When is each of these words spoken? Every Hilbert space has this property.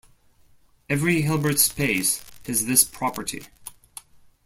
Every 0.89 1.21
Hilbert 1.21 1.59
space 1.59 2.23
has 2.47 2.65
this 2.65 2.83
property. 2.83 3.43